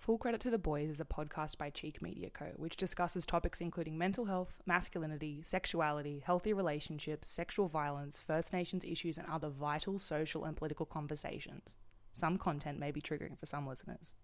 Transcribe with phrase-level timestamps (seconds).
[0.00, 3.60] Full Credit to the Boys is a podcast by Cheek Media Co., which discusses topics
[3.60, 9.98] including mental health, masculinity, sexuality, healthy relationships, sexual violence, First Nations issues, and other vital
[9.98, 11.76] social and political conversations.
[12.14, 14.14] Some content may be triggering for some listeners.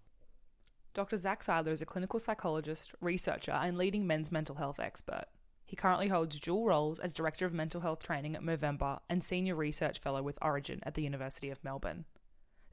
[0.95, 1.19] Dr.
[1.19, 5.27] Zac Seidler is a clinical psychologist, researcher, and leading men's mental health expert.
[5.67, 9.55] He currently holds dual roles as Director of Mental Health Training at Movember and Senior
[9.55, 12.07] Research Fellow with Orygen at the University of Melbourne.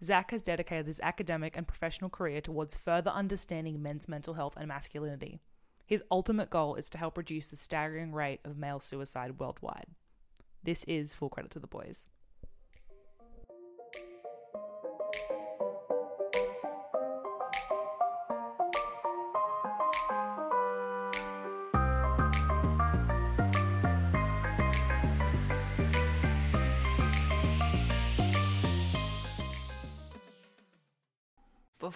[0.02, 4.68] Zac has dedicated his academic and professional career towards further understanding men's mental health and
[4.68, 5.40] masculinity.
[5.85, 9.88] His ultimate goal is to help reduce the staggering rate of male suicide worldwide.
[10.63, 12.08] This is full credit to the boys.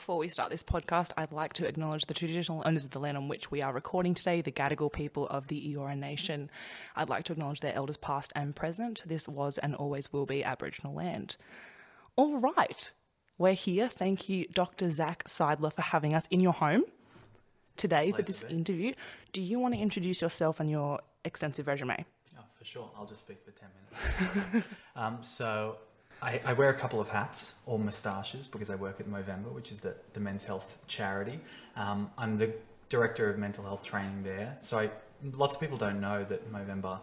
[0.07, 3.17] Before we start this podcast, I'd like to acknowledge the traditional owners of the land
[3.17, 6.49] on which we are recording today, the Gadigal people of the Eora Nation.
[6.95, 9.03] I'd like to acknowledge their elders past and present.
[9.05, 11.35] This was and always will be Aboriginal land.
[12.15, 12.89] All right,
[13.37, 13.89] we're here.
[13.89, 14.91] Thank you, Dr.
[14.91, 16.85] Zac Seidler, for having us in your home
[17.75, 18.93] today for this interview.
[19.33, 22.05] Do you want to introduce yourself and your extensive resume?
[22.39, 22.89] Oh, for sure.
[22.97, 23.69] I'll just speak for 10
[24.53, 24.67] minutes.
[24.95, 25.79] um, so,
[26.21, 29.71] I, I, wear a couple of hats or moustaches because I work at Movember, which
[29.71, 31.39] is the, the men's health charity.
[31.75, 32.53] Um, I'm the
[32.89, 34.57] director of mental health training there.
[34.61, 34.89] So I,
[35.33, 36.99] lots of people don't know that Movember,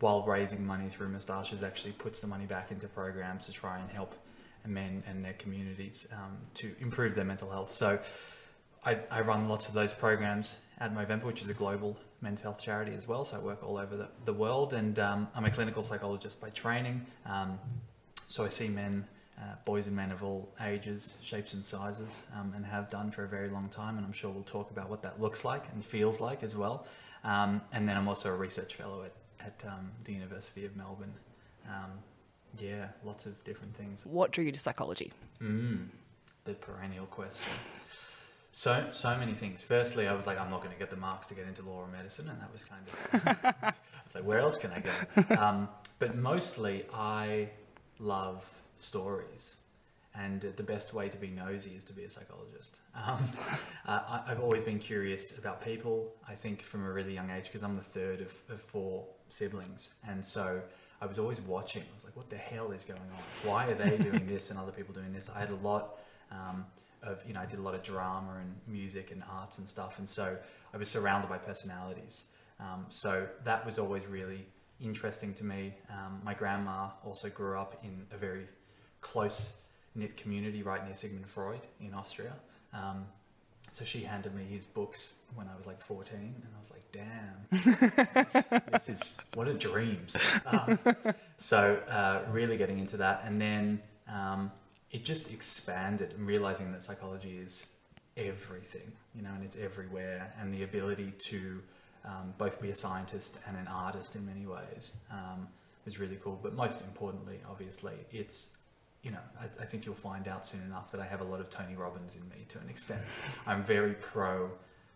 [0.00, 3.90] while raising money through moustaches, actually puts the money back into programs to try and
[3.90, 4.14] help
[4.66, 7.70] men and their communities um, to improve their mental health.
[7.70, 7.98] So
[8.84, 12.62] I, I, run lots of those programs at Movember, which is a global men's health
[12.62, 13.24] charity as well.
[13.24, 16.50] So I work all over the, the world and um, I'm a clinical psychologist by
[16.50, 17.06] training.
[17.26, 17.58] Um,
[18.30, 19.04] so I see men,
[19.36, 23.24] uh, boys and men of all ages, shapes and sizes, um, and have done for
[23.24, 23.96] a very long time.
[23.96, 26.86] And I'm sure we'll talk about what that looks like and feels like as well.
[27.24, 29.12] Um, and then I'm also a research fellow at,
[29.44, 31.12] at um, the University of Melbourne.
[31.68, 31.90] Um,
[32.56, 34.06] yeah, lots of different things.
[34.06, 35.12] What drew you to psychology?
[35.42, 35.88] Mm,
[36.44, 37.46] the perennial question.
[38.52, 39.60] So, so many things.
[39.60, 41.80] Firstly, I was like, I'm not going to get the marks to get into law
[41.80, 43.54] or medicine, and that was kind of.
[43.62, 43.66] I
[44.04, 45.36] was like, where else can I go?
[45.42, 45.68] Um,
[45.98, 47.50] but mostly, I
[48.00, 49.56] love stories.
[50.14, 52.78] And the best way to be nosy is to be a psychologist.
[52.96, 53.30] Um,
[53.86, 57.62] uh, I've always been curious about people, I think from a really young age, because
[57.62, 59.90] I'm the third of, of four siblings.
[60.08, 60.60] And so
[61.00, 61.82] I was always watching.
[61.82, 63.48] I was like, what the hell is going on?
[63.48, 65.30] Why are they doing this and other people doing this?
[65.34, 65.98] I had a lot
[66.32, 66.66] um,
[67.04, 70.00] of, you know, I did a lot of drama and music and arts and stuff.
[70.00, 70.36] And so
[70.74, 72.24] I was surrounded by personalities.
[72.58, 74.46] Um, so that was always really
[74.82, 75.74] interesting to me.
[75.88, 78.46] Um, my grandma also grew up in a very
[79.00, 79.54] close
[79.94, 82.32] knit community right near Sigmund Freud in Austria.
[82.72, 83.06] Um,
[83.70, 86.90] so she handed me his books when I was like 14, and I was like,
[86.90, 90.16] damn, this, is, this is, what are dreams.
[90.46, 90.78] Um,
[91.36, 93.22] so, uh, really getting into that.
[93.24, 94.50] And then um,
[94.90, 97.66] it just expanded and realizing that psychology is
[98.16, 101.62] everything, you know, and it's everywhere, and the ability to
[102.04, 105.48] um, both be a scientist and an artist in many ways um,
[105.84, 106.38] was really cool.
[106.42, 108.56] But most importantly, obviously, it's
[109.02, 111.40] you know I, I, think you'll find out soon enough that I have a lot
[111.40, 113.00] of Tony Robbins in me to an extent.
[113.46, 114.50] I'm very pro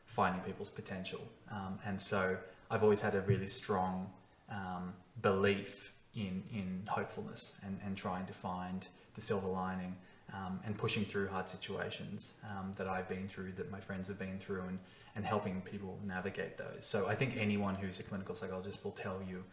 [0.06, 1.20] finding people's potential,
[1.50, 2.36] um, and so
[2.70, 4.10] I've always had a really strong
[4.50, 9.96] um, belief in in hopefulness and, and trying to find the silver lining.
[10.34, 14.18] Um, and pushing through hard situations um, that I've been through, that my friends have
[14.18, 14.78] been through, and
[15.16, 16.84] and helping people navigate those.
[16.84, 19.44] So I think anyone who's a clinical psychologist will tell you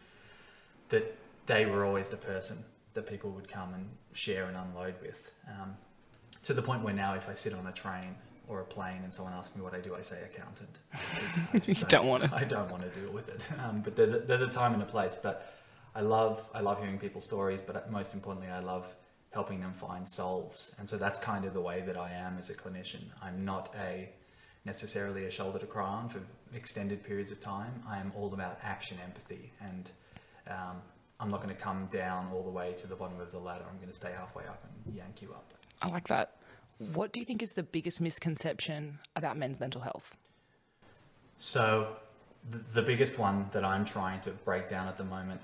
[0.88, 1.16] that
[1.46, 5.30] they were always the person that people would come and share and unload with.
[5.48, 5.74] Um,
[6.42, 8.14] to the point where now, if I sit on a train
[8.48, 10.78] or a plane and someone asks me what I do, I say accountant.
[11.54, 12.34] I just don't, don't want to.
[12.34, 13.46] I don't want to deal with it.
[13.64, 15.16] Um, but there's a, there's a time and a place.
[15.20, 15.54] But
[15.94, 17.60] I love I love hearing people's stories.
[17.64, 18.92] But most importantly, I love
[19.32, 20.74] helping them find solves.
[20.78, 23.02] And so that's kind of the way that I am as a clinician.
[23.22, 24.10] I'm not a
[24.64, 26.20] necessarily a shoulder to cry on for
[26.54, 27.82] extended periods of time.
[27.88, 29.90] I am all about action, empathy, and
[30.48, 30.76] um,
[31.18, 33.64] I'm not going to come down all the way to the bottom of the ladder.
[33.68, 35.52] I'm going to stay halfway up and yank you up.
[35.80, 36.36] I like that.
[36.92, 40.16] What do you think is the biggest misconception about men's mental health?
[41.38, 41.96] So,
[42.50, 45.40] the, the biggest one that I'm trying to break down at the moment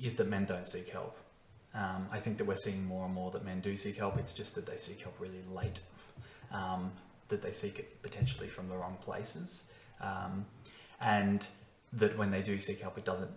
[0.00, 1.16] is that men don't seek help.
[1.74, 4.18] Um, I think that we're seeing more and more that men do seek help.
[4.18, 5.80] It's just that they seek help really late.
[6.50, 6.92] Um,
[7.28, 9.64] that they seek it potentially from the wrong places,
[10.00, 10.44] um,
[11.00, 11.46] and
[11.92, 13.30] that when they do seek help, it doesn't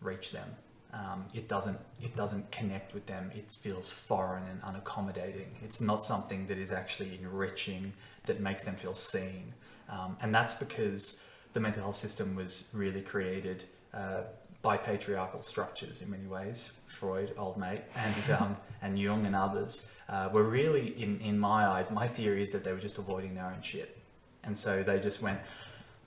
[0.00, 0.48] reach them.
[0.92, 3.30] Um, it doesn't it doesn't connect with them.
[3.34, 5.48] It feels foreign and unaccommodating.
[5.62, 7.92] It's not something that is actually enriching
[8.26, 9.54] that makes them feel seen.
[9.88, 11.20] Um, and that's because
[11.52, 14.22] the mental health system was really created uh,
[14.66, 16.72] by patriarchal structures in many ways.
[16.88, 21.64] Freud, old mate, and um, and Jung and others uh, were really, in in my
[21.68, 23.96] eyes, my theory is that they were just avoiding their own shit,
[24.42, 25.38] and so they just went,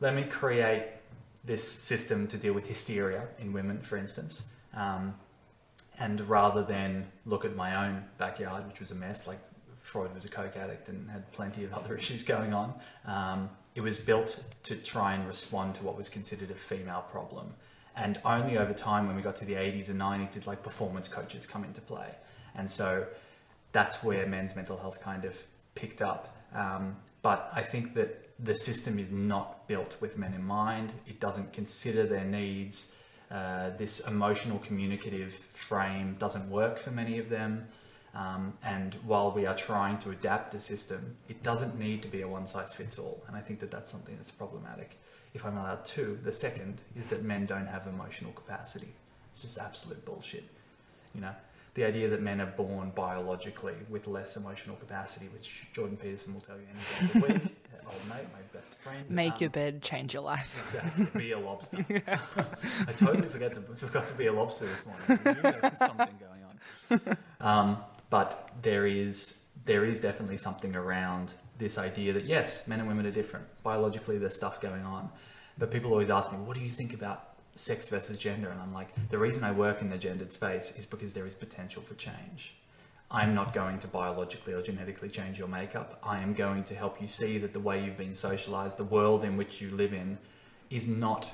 [0.02, 0.84] let me create
[1.46, 4.44] this system to deal with hysteria in women, for instance.
[4.74, 5.16] Um,
[5.98, 9.40] and rather than look at my own backyard, which was a mess, like
[9.84, 12.74] Freud was a coke addict and had plenty of other issues going on,
[13.06, 17.54] um, it was built to try and respond to what was considered a female problem.
[18.00, 21.10] And only over time, when we got to the 80s and 90s, did like performance
[21.10, 22.08] coaches come into play.
[22.56, 23.06] And so
[23.74, 25.36] that's where men's mental health kind of
[25.76, 26.36] picked up.
[26.56, 30.94] Um, but I think that the system is not built with men in mind.
[31.06, 32.96] It doesn't consider their needs.
[33.30, 37.68] Uh, this emotional communicative frame doesn't work for many of them.
[38.16, 42.22] Um, and while we are trying to adapt the system, it doesn't need to be
[42.22, 43.24] a one size fits all.
[43.28, 45.00] And I think that that's something that's problematic.
[45.34, 48.94] If I'm allowed to, the second is that men don't have emotional capacity.
[49.32, 50.44] It's just absolute bullshit.
[51.14, 51.36] You know,
[51.76, 56.42] the idea that men are born biologically with less emotional capacity, which Jordan Peterson will
[56.42, 57.56] tell you any day of the week,
[57.86, 59.10] old mate, my best friend.
[59.10, 60.56] Make um, your bed, change your life.
[60.66, 61.20] Exactly.
[61.20, 61.86] Be a lobster.
[62.88, 65.76] I totally forgot to forgot to be a lobster this morning.
[65.76, 67.18] Something going on.
[67.42, 67.78] Um,
[68.10, 73.06] but there is there is definitely something around this idea that yes, men and women
[73.06, 73.46] are different.
[73.62, 75.10] Biologically, there's stuff going on.
[75.58, 78.50] But people always ask me, what do you think about sex versus gender?
[78.50, 81.36] And I'm like, the reason I work in the gendered space is because there is
[81.36, 82.56] potential for change.
[83.12, 86.00] I'm not going to biologically or genetically change your makeup.
[86.04, 89.24] I am going to help you see that the way you've been socialized, the world
[89.24, 90.18] in which you live in,
[90.70, 91.30] is not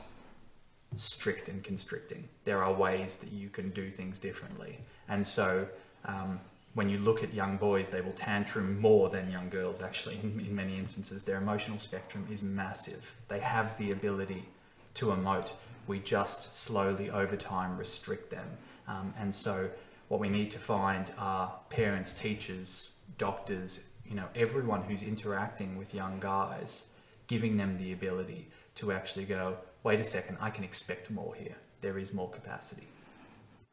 [0.96, 2.28] strict and constricting.
[2.46, 4.80] There are ways that you can do things differently.
[5.10, 5.68] And so,
[6.06, 6.40] um,
[6.76, 10.40] when you look at young boys, they will tantrum more than young girls, actually, in,
[10.42, 11.24] in many instances.
[11.24, 13.16] Their emotional spectrum is massive.
[13.30, 14.50] They have the ability
[14.96, 15.54] to emote.
[15.88, 18.48] We just slowly, over time, restrict them.
[18.90, 19.70] Um, and so,
[20.10, 25.94] what we need to find are parents, teachers, doctors, you know, everyone who's interacting with
[25.94, 26.84] young guys,
[27.28, 31.56] giving them the ability to actually go, wait a second, I can expect more here.
[31.80, 32.88] There is more capacity.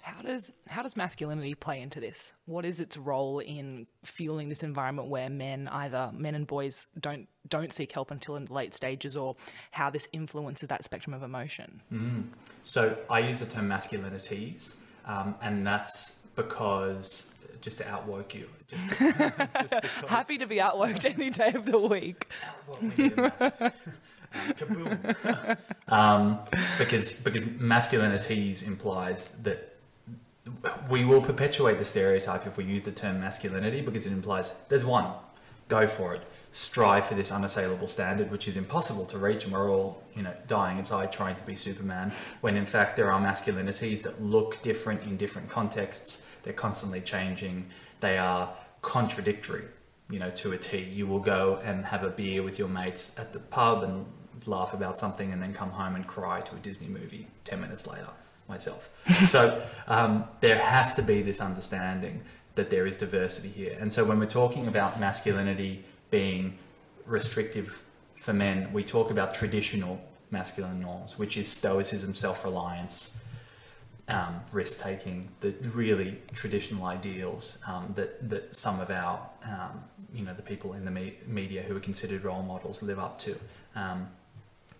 [0.02, 2.32] How does how does masculinity play into this?
[2.46, 7.28] What is its role in fueling this environment where men, either men and boys, don't
[7.48, 9.36] don't seek help until in the late stages, or
[9.70, 11.80] how this influences that spectrum of emotion?
[11.92, 12.24] Mm.
[12.64, 14.74] So I use the term masculinities,
[15.06, 18.48] um, and that's because just to outwork you.
[18.68, 19.00] Just,
[19.60, 19.74] just
[20.08, 22.26] Happy to be outworked any day of the week.
[25.88, 26.38] Um,
[26.78, 29.71] because because masculinities implies that
[30.88, 34.84] we will perpetuate the stereotype if we use the term masculinity because it implies there's
[34.84, 35.12] one,
[35.68, 36.22] go for it.
[36.50, 40.34] Strive for this unassailable standard, which is impossible to reach, and we're all, you know,
[40.46, 42.12] dying inside trying to be Superman.
[42.42, 47.70] When in fact there are masculinities that look different in different contexts, they're constantly changing.
[48.00, 48.52] They are
[48.82, 49.64] contradictory,
[50.10, 50.78] you know, to a T.
[50.80, 54.04] You will go and have a beer with your mates at the pub and
[54.44, 57.86] laugh about something and then come home and cry to a Disney movie 10 minutes
[57.86, 58.08] later
[58.48, 58.90] myself.
[59.26, 62.22] so um, there has to be this understanding
[62.54, 63.76] that there is diversity here.
[63.80, 66.58] And so when we're talking about masculinity being
[67.06, 67.82] restrictive
[68.16, 73.16] for men, we talk about traditional masculine norms, which is stoicism, self reliance,
[74.08, 79.82] um, risk taking, the really traditional ideals um, that, that some of our, um,
[80.14, 83.18] you know, the people in the me- media who are considered role models live up
[83.20, 83.38] to.
[83.74, 84.08] Um,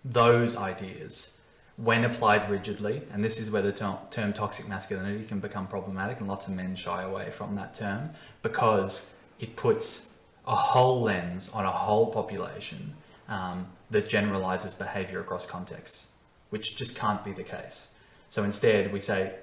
[0.05, 1.32] those ideas,
[1.77, 6.19] when applied rigidly, and this is where the term, term toxic masculinity can become problematic,
[6.19, 8.11] and lots of men shy away from that term
[8.41, 10.11] because it puts
[10.45, 12.93] a whole lens on a whole population
[13.27, 16.09] um, that generalizes behavior across contexts,
[16.49, 17.89] which just can't be the case.
[18.29, 19.35] So instead, we say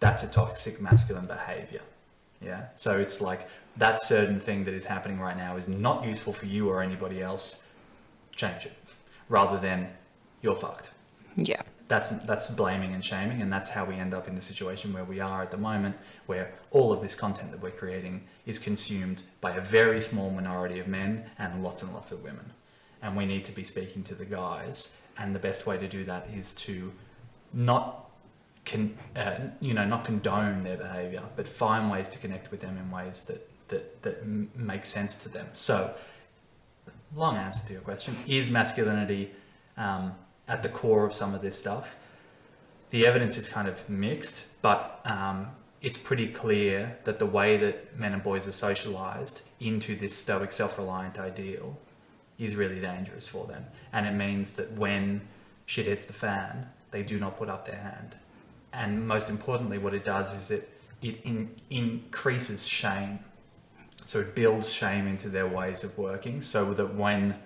[0.00, 1.82] that's a toxic masculine behavior.
[2.40, 2.66] Yeah.
[2.74, 6.46] So it's like that certain thing that is happening right now is not useful for
[6.46, 7.64] you or anybody else.
[8.34, 8.72] Change it,
[9.28, 9.88] rather than
[10.40, 10.90] you're fucked.
[11.36, 11.62] Yeah.
[11.88, 15.04] That's that's blaming and shaming, and that's how we end up in the situation where
[15.04, 15.96] we are at the moment,
[16.26, 20.78] where all of this content that we're creating is consumed by a very small minority
[20.78, 22.52] of men and lots and lots of women.
[23.02, 26.04] And we need to be speaking to the guys, and the best way to do
[26.04, 26.92] that is to
[27.52, 28.10] not
[28.64, 32.78] can uh, you know not condone their behavior, but find ways to connect with them
[32.78, 35.48] in ways that that that make sense to them.
[35.52, 35.94] So,
[37.14, 39.32] long answer to your question: Is masculinity
[39.76, 40.14] um,
[40.52, 41.96] at the core of some of this stuff?
[42.92, 45.48] the evidence is kind of mixed, but um,
[45.80, 50.52] it's pretty clear that the way that men and boys are socialized into this stoic,
[50.52, 51.78] self reliant ideal
[52.38, 53.64] is really dangerous for them.
[53.94, 55.22] And it means that when
[55.64, 58.14] shit hits the fan, they do not put up their hand.
[58.74, 60.68] And most importantly, what it does is it,
[61.00, 63.20] it in, increases shame.
[64.04, 67.36] So it builds shame into their ways of working so that when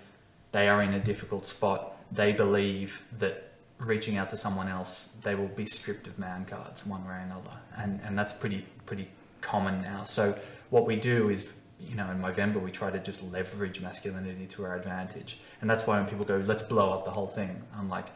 [0.51, 5.35] they are in a difficult spot, they believe that reaching out to someone else, they
[5.35, 7.57] will be stripped of man cards one way or another.
[7.75, 9.09] And, and that's pretty, pretty
[9.41, 10.03] common now.
[10.03, 10.37] So
[10.69, 14.65] what we do is, you know, in Movember, we try to just leverage masculinity to
[14.65, 15.39] our advantage.
[15.61, 18.07] And that's why when people go, let's blow up the whole thing, I'm like,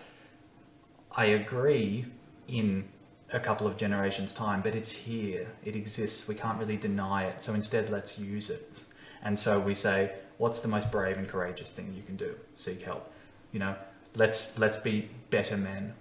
[1.16, 2.06] I agree
[2.48, 2.88] in
[3.32, 5.48] a couple of generations' time, but it's here.
[5.64, 6.28] It exists.
[6.28, 7.42] We can't really deny it.
[7.42, 8.72] So instead, let's use it.
[9.24, 12.36] And so we say, what's the most brave and courageous thing you can do?
[12.56, 13.14] Seek help.
[13.52, 13.76] You know,
[14.16, 15.94] let's let's be better men.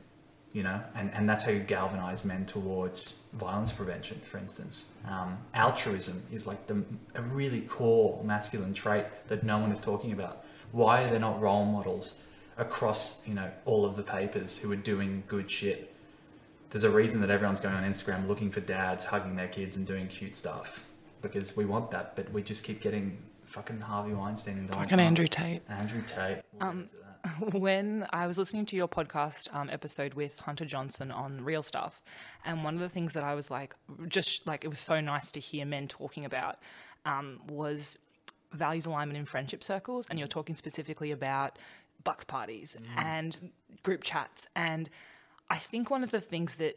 [0.53, 4.87] You know, and, and that's how you galvanize men towards violence prevention, for instance.
[5.09, 6.83] Um, altruism is like the,
[7.15, 10.45] a really core masculine trait that no one is talking about.
[10.73, 12.15] Why are there not role models
[12.59, 15.95] across, you know, all of the papers who are doing good shit?
[16.71, 19.87] There's a reason that everyone's going on Instagram looking for dads hugging their kids and
[19.87, 20.85] doing cute stuff
[21.23, 24.97] because we want that, but we just keep getting fucking Harvey Weinstein and Donald Fucking
[24.99, 25.07] Trump.
[25.07, 25.63] Andrew Tate.
[25.69, 26.43] Andrew Tate.
[26.55, 27.10] We'll Um, get to that.
[27.53, 32.03] when I was listening to your podcast um, episode with Hunter Johnson on real stuff,
[32.45, 33.75] and one of the things that I was like,
[34.09, 36.59] just like it was so nice to hear men talking about
[37.05, 37.99] um, was
[38.53, 41.59] values alignment in friendship circles, and you're talking specifically about
[42.03, 44.89] bucks parties and group chats, and
[45.49, 46.77] I think one of the things that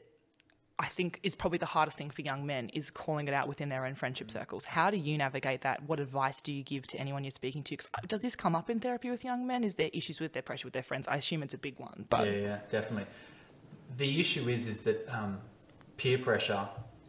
[0.84, 3.70] I think is probably the hardest thing for young men is calling it out within
[3.70, 4.66] their own friendship circles.
[4.66, 5.82] How do you navigate that?
[5.84, 7.78] What advice do you give to anyone you're speaking to?
[7.94, 9.64] uh, does this come up in therapy with young men?
[9.64, 11.08] Is there issues with their pressure with their friends?
[11.08, 13.08] I assume it's a big one, but yeah, yeah, definitely.
[13.96, 15.40] The issue is is that um,
[15.96, 16.68] peer pressure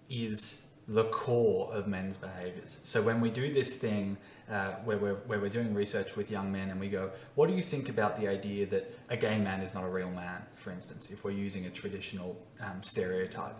[0.09, 2.78] is the core of men's behaviours.
[2.85, 4.19] So when we do this thing
[4.50, 7.54] uh, where we're where we're doing research with young men and we go, what do
[7.54, 10.42] you think about the idea that a gay man is not a real man?
[10.56, 13.56] For instance, if we're using a traditional um, stereotype,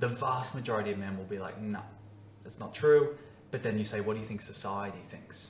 [0.00, 1.80] the vast majority of men will be like, no,
[2.42, 3.16] that's not true.
[3.50, 5.48] But then you say, what do you think society thinks?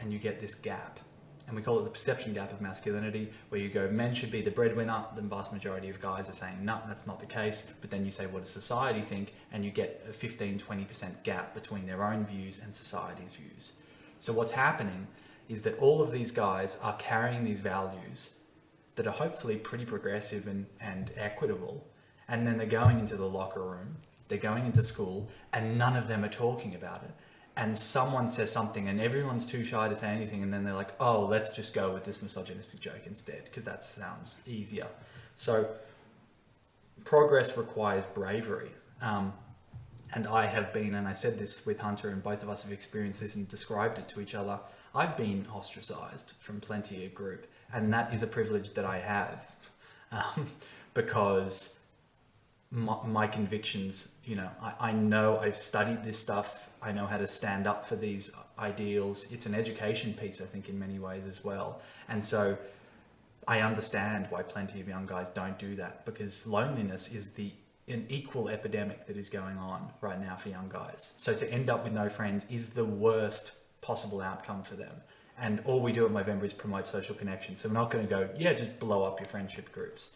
[0.00, 1.00] And you get this gap.
[1.46, 4.40] And we call it the perception gap of masculinity, where you go, men should be
[4.40, 5.04] the breadwinner.
[5.14, 7.70] The vast majority of guys are saying, no, that's not the case.
[7.82, 9.34] But then you say, what does society think?
[9.52, 13.74] And you get a 15, 20% gap between their own views and society's views.
[14.24, 15.06] So what's happening
[15.50, 18.30] is that all of these guys are carrying these values
[18.94, 21.86] that are hopefully pretty progressive and, and equitable.
[22.26, 26.08] And then they're going into the locker room, they're going into school, and none of
[26.08, 27.10] them are talking about it.
[27.54, 30.94] And someone says something, and everyone's too shy to say anything, and then they're like,
[30.98, 34.86] oh, let's just go with this misogynistic joke instead, because that sounds easier.
[35.34, 35.68] So,
[37.04, 38.70] progress requires bravery.
[39.02, 39.34] Um,
[40.14, 42.72] and I have been, and I said this with Hunter, and both of us have
[42.72, 44.60] experienced this and described it to each other.
[44.94, 49.56] I've been ostracized from plenty of group, and that is a privilege that I have
[50.12, 50.50] um,
[50.94, 51.80] because
[52.70, 57.16] my, my convictions, you know, I, I know I've studied this stuff, I know how
[57.16, 59.26] to stand up for these ideals.
[59.32, 61.80] It's an education piece, I think, in many ways as well.
[62.08, 62.58] And so
[63.48, 67.52] I understand why plenty of young guys don't do that because loneliness is the
[67.88, 71.12] an equal epidemic that is going on right now for young guys.
[71.16, 74.94] So to end up with no friends is the worst possible outcome for them.
[75.38, 77.56] And all we do at Movember is promote social connection.
[77.56, 80.10] So we're not going to go, yeah, just blow up your friendship groups.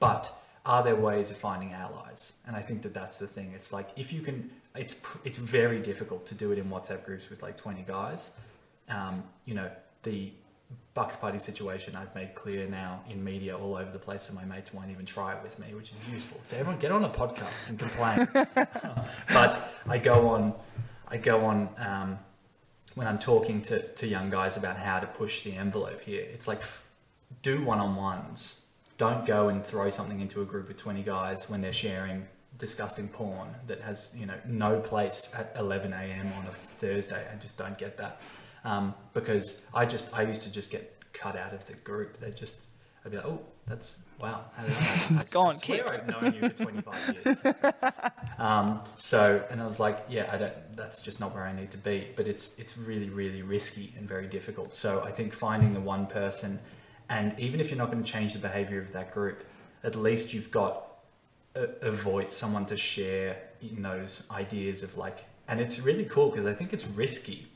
[0.00, 2.32] But are there ways of finding allies?
[2.46, 3.52] And I think that that's the thing.
[3.54, 7.28] It's like if you can, it's it's very difficult to do it in WhatsApp groups
[7.28, 8.30] with like 20 guys.
[8.88, 9.70] Um, you know,
[10.02, 10.32] the
[10.94, 14.44] Bucks party situation I've made clear now in media all over the place, so my
[14.44, 16.38] mates won't even try it with me, which is useful.
[16.44, 18.28] So everyone get on a podcast and complain.
[19.32, 20.54] but I go on,
[21.08, 22.18] I go on um,
[22.94, 26.22] when I'm talking to, to young guys about how to push the envelope here.
[26.32, 26.62] It's like
[27.42, 28.60] do one-on-ones.
[28.96, 33.08] Don't go and throw something into a group of 20 guys when they're sharing disgusting
[33.08, 36.32] porn that has you know no place at 11 a.m.
[36.34, 37.26] on a Thursday.
[37.32, 38.20] I just don't get that
[38.64, 42.18] um, because I just I used to just get cut out of the group.
[42.18, 42.66] They just
[43.04, 44.44] I'd be like, oh, that's wow.
[44.56, 45.18] How did happen?
[45.18, 46.00] I, Gone, I swear kicked.
[46.00, 47.54] I've known you for 25 years.
[48.38, 50.76] um, so and I was like, yeah, I don't.
[50.76, 52.08] That's just not where I need to be.
[52.16, 54.74] But it's it's really really risky and very difficult.
[54.74, 56.58] So I think finding the one person,
[57.10, 59.44] and even if you're not going to change the behaviour of that group,
[59.82, 60.94] at least you've got
[61.54, 66.30] a, a voice, someone to share in those ideas of like, and it's really cool
[66.30, 67.46] because I think it's risky,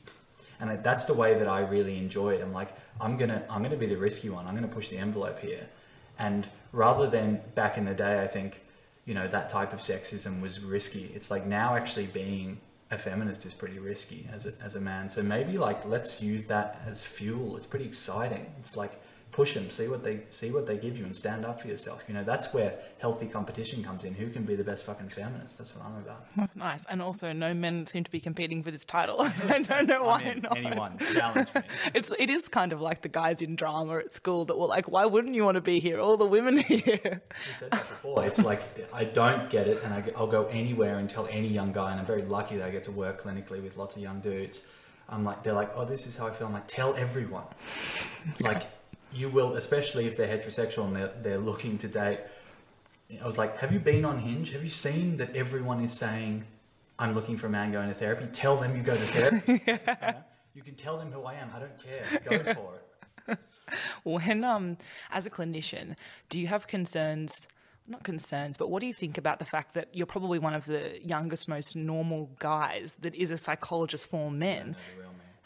[0.59, 2.41] and that's the way that I really enjoy it.
[2.41, 4.45] I'm like, I'm gonna, I'm gonna be the risky one.
[4.47, 5.67] I'm gonna push the envelope here,
[6.17, 8.61] and rather than back in the day, I think
[9.05, 11.11] you know that type of sexism was risky.
[11.15, 12.59] It's like now actually being
[12.91, 15.09] a feminist is pretty risky as a, as a man.
[15.09, 17.57] So maybe like let's use that as fuel.
[17.57, 18.51] It's pretty exciting.
[18.59, 18.99] It's like
[19.39, 22.03] push them, see what they see what they give you, and stand up for yourself.
[22.09, 24.13] You know, that's where healthy competition comes in.
[24.13, 25.57] Who can be the best fucking feminist?
[25.57, 26.25] That's what I'm about.
[26.35, 26.85] That's nice.
[26.89, 29.21] And also, no men seem to be competing for this title.
[29.47, 30.57] I don't know why I mean, not.
[30.57, 31.61] anyone challenge me.
[31.93, 34.89] It's it is kind of like the guys in drama at school that were like,
[34.89, 36.01] why wouldn't you want to be here?
[36.01, 37.21] All the women here.
[37.47, 38.25] You said that before.
[38.25, 38.61] It's like
[38.93, 41.99] I don't get it, and I, I'll go anywhere and tell any young guy, and
[42.01, 44.63] I'm very lucky that I get to work clinically with lots of young dudes.
[45.07, 46.47] I'm like, they're like, oh, this is how I feel.
[46.47, 47.45] I'm like, tell everyone.
[48.39, 48.63] Like,
[49.13, 52.19] you will, especially if they're heterosexual and they're, they're looking to date.
[53.21, 54.51] I was like, have you been on Hinge?
[54.51, 56.45] Have you seen that everyone is saying,
[56.99, 58.27] I'm looking for a man going to therapy?
[58.31, 59.61] Tell them you go to therapy.
[59.67, 60.13] You know?
[60.55, 61.49] You can tell them who I am.
[61.55, 62.03] I don't care.
[62.25, 63.37] Go for it.
[64.03, 64.77] When um
[65.11, 65.95] as a clinician,
[66.29, 67.47] do you have concerns
[67.89, 70.65] not concerns, but what do you think about the fact that you're probably one of
[70.65, 74.75] the youngest, most normal guys that is a psychologist for men?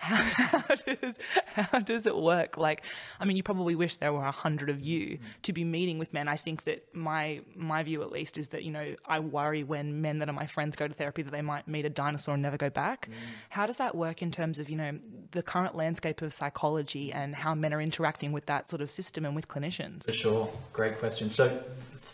[0.09, 0.15] Me.
[0.15, 1.17] How does
[1.55, 2.57] how does it work?
[2.57, 2.83] Like,
[3.19, 5.25] I mean, you probably wish there were a hundred of you mm-hmm.
[5.43, 6.27] to be meeting with men.
[6.27, 10.01] I think that my my view, at least, is that you know I worry when
[10.01, 12.43] men that are my friends go to therapy that they might meet a dinosaur and
[12.43, 13.09] never go back.
[13.09, 13.13] Mm.
[13.49, 14.99] How does that work in terms of you know
[15.31, 19.25] the current landscape of psychology and how men are interacting with that sort of system
[19.25, 20.05] and with clinicians?
[20.05, 20.49] For sure.
[20.71, 21.29] Great question.
[21.29, 21.63] So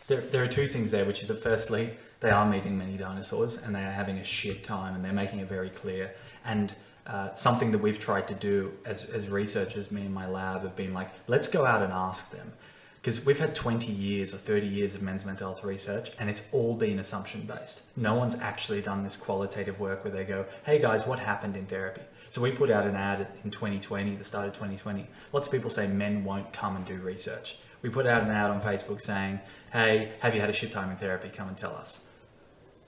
[0.08, 3.58] there, there are two things there, which is that firstly, they are meeting many dinosaurs
[3.58, 6.14] and they are having a shit time and they're making it very clear.
[6.44, 6.74] And
[7.10, 10.76] uh, something that we've tried to do as, as researchers, me and my lab, have
[10.76, 12.54] been like, let's go out and ask them.
[13.02, 16.42] Because we've had 20 years or 30 years of men's mental health research and it's
[16.52, 17.82] all been assumption based.
[17.96, 21.66] No one's actually done this qualitative work where they go, hey guys, what happened in
[21.66, 22.02] therapy?
[22.30, 25.08] So we put out an ad in 2020, the start of 2020.
[25.34, 27.58] Lots of people say men won't come and do research.
[27.82, 29.40] We put out an ad on Facebook saying,
[29.72, 31.30] hey, have you had a shit time in therapy?
[31.30, 32.02] Come and tell us.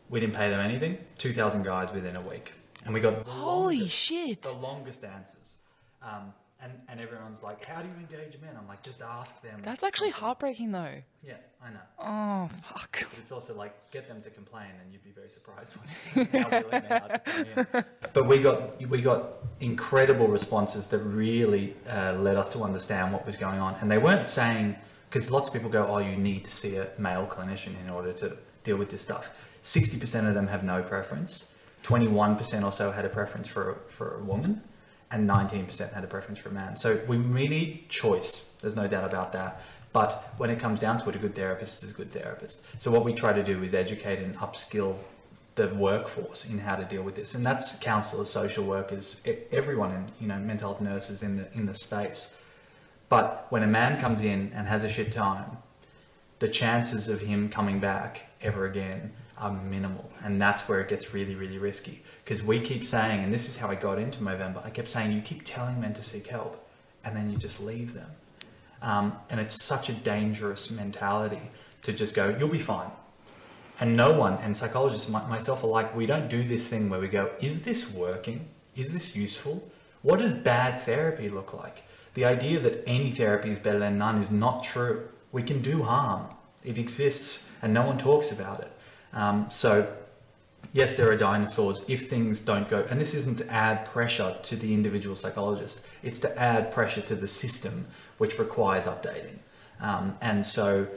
[0.09, 0.97] We didn't pay them anything.
[1.17, 2.51] 2,000 guys within a week.
[2.85, 4.41] And we got the Holy longest- shit!
[4.41, 5.57] the longest answers.
[6.01, 6.33] Um,
[6.63, 8.51] and, and everyone's like, how do you engage men?
[8.55, 9.59] I'm like, just ask them.
[9.63, 10.93] That's actually something." heartbreaking, though.
[11.25, 11.79] Yeah, I know.
[11.99, 12.99] Oh fuck!
[13.09, 15.73] But it's also like, get them to complain and you'd be very surprised
[16.13, 17.85] when how willing they are to come in.
[18.13, 19.23] But we got, we got
[19.59, 23.75] incredible responses that really uh, led us to understand what was going on.
[23.75, 24.75] And they weren't saying,
[25.09, 28.11] because lots of people go, oh, you need to see a male clinician in order
[28.13, 29.31] to deal with this stuff.
[29.63, 31.45] 60% of them have no preference.
[31.83, 34.61] 21% or so had a preference for, for a woman
[35.11, 36.77] and 19% had a preference for a man.
[36.77, 38.49] So we, we need choice.
[38.61, 39.61] There's no doubt about that.
[39.93, 42.63] But when it comes down to it, a good therapist is a good therapist.
[42.81, 44.97] So what we try to do is educate and upskill
[45.55, 50.05] the workforce in how to deal with this, and that's counsellors, social workers, everyone, in
[50.19, 52.39] you know, mental health nurses in the in the space.
[53.09, 55.57] But when a man comes in and has a shit time,
[56.39, 59.11] the chances of him coming back ever again
[59.41, 60.09] are minimal.
[60.23, 62.03] And that's where it gets really, really risky.
[62.23, 65.11] Because we keep saying, and this is how I got into Movember, I kept saying,
[65.11, 66.65] you keep telling men to seek help,
[67.03, 68.11] and then you just leave them.
[68.81, 71.41] Um, and it's such a dangerous mentality
[71.81, 72.91] to just go, you'll be fine.
[73.79, 77.07] And no one, and psychologists, my, myself alike, we don't do this thing where we
[77.07, 78.47] go, is this working?
[78.75, 79.69] Is this useful?
[80.03, 81.83] What does bad therapy look like?
[82.13, 85.09] The idea that any therapy is better than none is not true.
[85.31, 86.27] We can do harm.
[86.63, 88.71] It exists, and no one talks about it.
[89.13, 89.91] Um, so,
[90.73, 92.85] yes, there are dinosaurs if things don't go.
[92.89, 97.15] And this isn't to add pressure to the individual psychologist, it's to add pressure to
[97.15, 99.39] the system, which requires updating.
[99.79, 100.87] Um, and so,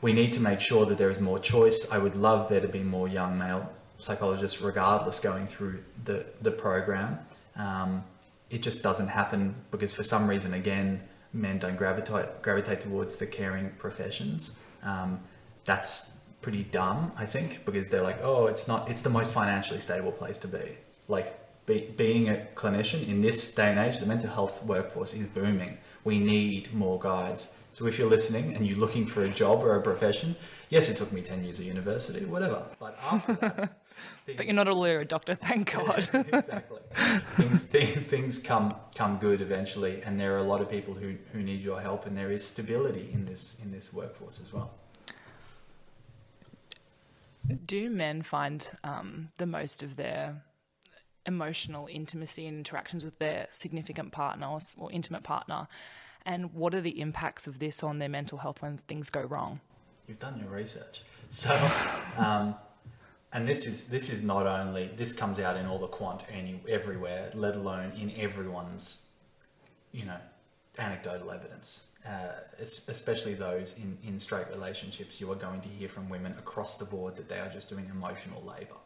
[0.00, 1.86] we need to make sure that there is more choice.
[1.90, 6.50] I would love there to be more young male psychologists, regardless, going through the, the
[6.50, 7.20] program.
[7.56, 8.04] Um,
[8.50, 11.00] it just doesn't happen because, for some reason, again,
[11.32, 14.52] men don't gravitate gravitate towards the caring professions.
[14.82, 15.20] Um,
[15.64, 16.13] that's
[16.44, 18.90] pretty dumb, I think, because they're like, oh, it's not.
[18.90, 20.76] It's the most financially stable place to be.
[21.08, 21.28] Like
[21.64, 25.78] be, being a clinician in this day and age, the mental health workforce is booming.
[26.04, 27.50] We need more guys.
[27.72, 30.36] So if you're listening and you're looking for a job or a profession,
[30.68, 32.62] yes, it took me 10 years of university, whatever.
[32.78, 33.80] But after that,
[34.36, 36.08] But you're not a lawyer, a doctor, thank God.
[36.12, 36.80] exactly.
[37.36, 41.14] Things, th- things come come good eventually, and there are a lot of people who,
[41.32, 44.70] who need your help, and there is stability in this in this workforce as well.
[47.66, 50.42] Do men find um, the most of their
[51.26, 55.68] emotional intimacy and interactions with their significant partner or, intimate partner?
[56.24, 59.60] And what are the impacts of this on their mental health when things go wrong?
[60.08, 61.54] You've done your research, so
[62.16, 62.54] um,
[63.32, 66.60] and this is this is not only this comes out in all the quant any
[66.68, 69.02] everywhere, let alone in everyone's
[69.92, 70.18] you know
[70.78, 71.86] anecdotal evidence.
[72.06, 76.76] Uh, especially those in, in straight relationships, you are going to hear from women across
[76.76, 78.76] the board that they are just doing emotional labour.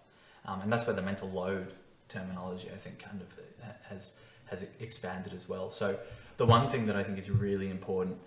[0.45, 1.73] Um, and that's where the mental load
[2.09, 3.27] terminology, I think, kind of
[3.63, 4.13] uh, has,
[4.47, 5.69] has expanded as well.
[5.69, 5.99] So,
[6.37, 8.19] the one thing that I think is really important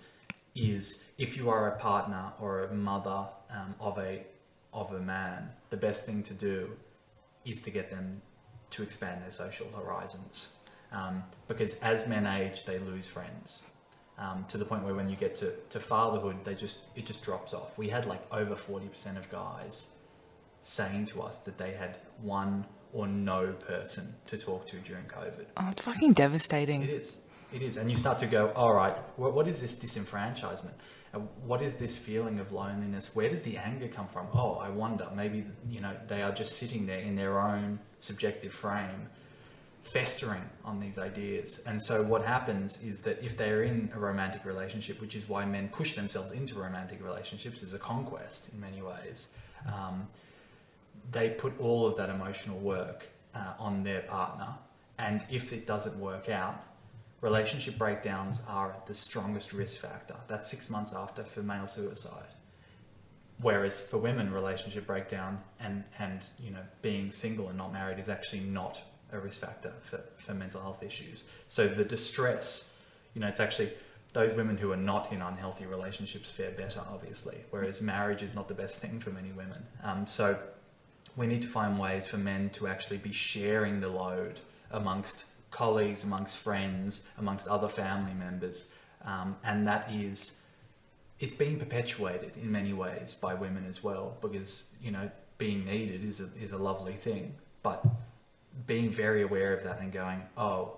[0.53, 4.25] is if you are a partner or a mother um, of a
[4.73, 6.71] of a man, the best thing to do
[7.45, 8.21] is to get them
[8.69, 10.49] to expand their social horizons.
[10.91, 13.61] Um, because as men age, they lose friends.
[14.23, 17.21] Um, to the point where when you get to, to fatherhood, they just it just
[17.23, 17.75] drops off.
[17.83, 19.87] We had like over forty percent of guys
[20.61, 25.45] saying to us that they had one or no person to talk to during COVID.
[25.57, 26.83] Oh, it's fucking devastating.
[26.83, 27.15] It is.
[27.51, 27.77] It is.
[27.77, 30.75] And you start to go, all right, what, what is this disenfranchisement?
[31.43, 33.15] What is this feeling of loneliness?
[33.15, 34.27] Where does the anger come from?
[34.33, 35.07] Oh, I wonder.
[35.15, 39.09] Maybe, you know, they are just sitting there in their own subjective frame,
[39.83, 41.61] festering on these ideas.
[41.65, 45.45] And so what happens is that if they're in a romantic relationship, which is why
[45.45, 49.29] men push themselves into romantic relationships as a conquest in many ways,
[49.67, 50.07] um,
[51.11, 54.53] they put all of that emotional work uh, on their partner.
[54.97, 56.63] And if it doesn't work out,
[57.21, 60.15] relationship breakdowns are the strongest risk factor.
[60.27, 62.33] That's six months after for male suicide.
[63.41, 68.07] Whereas for women, relationship breakdown and, and you know being single and not married is
[68.07, 68.79] actually not
[69.11, 71.23] a risk factor for, for mental health issues.
[71.47, 72.71] So the distress,
[73.13, 73.71] you know, it's actually
[74.13, 77.37] those women who are not in unhealthy relationships fare better, obviously.
[77.49, 79.65] Whereas marriage is not the best thing for many women.
[79.83, 80.37] Um, so
[81.15, 84.39] we need to find ways for men to actually be sharing the load
[84.71, 88.67] amongst colleagues, amongst friends, amongst other family members.
[89.03, 90.37] Um, and that is,
[91.19, 96.03] it's being perpetuated in many ways by women as well, because, you know, being needed
[96.05, 97.35] is a, is a lovely thing.
[97.63, 97.85] But
[98.67, 100.77] being very aware of that and going, oh,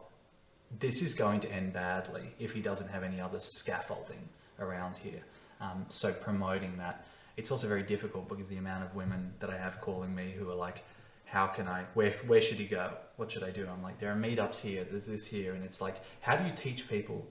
[0.79, 5.21] this is going to end badly if he doesn't have any other scaffolding around here.
[5.61, 7.05] Um, so promoting that.
[7.35, 10.49] It's also very difficult because the amount of women that I have calling me who
[10.51, 10.83] are like,
[11.25, 12.93] how can I, where, where should he go?
[13.15, 13.67] What should I do?
[13.67, 15.53] I'm like, there are meetups here, there's this here.
[15.53, 17.25] And it's like, how do you teach people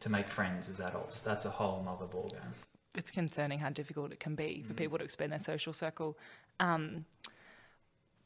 [0.00, 1.20] to make friends as adults?
[1.20, 2.54] That's a whole nother ballgame.
[2.94, 4.76] It's concerning how difficult it can be for mm.
[4.76, 6.16] people to expand their social circle.
[6.60, 7.04] Um,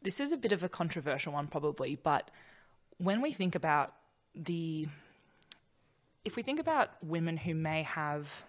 [0.06, 2.30] this is a bit of a controversial one, probably, but
[2.98, 3.92] when we think about
[4.36, 4.86] the,
[6.24, 8.44] if we think about women who may have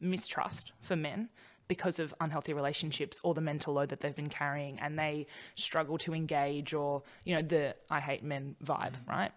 [0.00, 1.28] mistrust for men,
[1.68, 5.98] because of unhealthy relationships or the mental load that they've been carrying and they struggle
[5.98, 9.06] to engage or, you know, the I hate men vibe, mm.
[9.06, 9.32] right?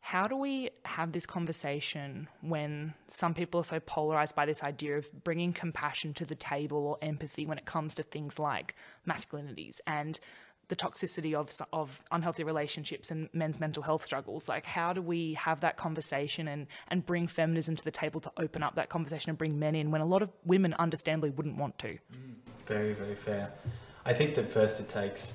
[0.00, 4.98] How do we have this conversation when some people are so polarized by this idea
[4.98, 8.74] of bringing compassion to the table or empathy when it comes to things like
[9.06, 10.20] masculinities and
[10.68, 15.34] the toxicity of of unhealthy relationships and men's mental health struggles like how do we
[15.34, 19.30] have that conversation and and bring feminism to the table to open up that conversation
[19.30, 21.88] and bring men in when a lot of women understandably wouldn't want to?
[21.88, 22.34] Mm,
[22.66, 23.52] very very fair.
[24.04, 25.34] I think that first it takes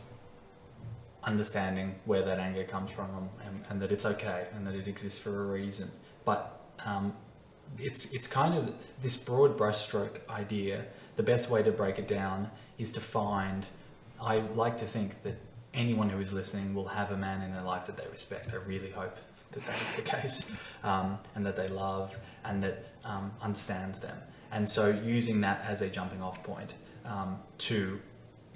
[1.23, 5.19] understanding where that anger comes from and, and that it's okay and that it exists
[5.19, 5.89] for a reason.
[6.25, 7.13] But um,
[7.77, 12.49] it's it's kind of this broad brushstroke idea the best way to break it down
[12.77, 13.67] is to find
[14.23, 15.35] I like to think that
[15.73, 18.53] anyone who is listening will have a man in their life that they respect.
[18.53, 19.17] I really hope
[19.51, 20.51] that that is the case,
[20.83, 24.17] um, and that they love and that um, understands them.
[24.51, 27.99] And so, using that as a jumping off point um, to